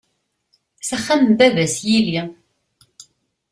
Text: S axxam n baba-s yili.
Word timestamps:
S 0.81 0.89
axxam 0.95 1.21
n 1.29 1.31
baba-s 1.37 1.75
yili. 1.87 2.21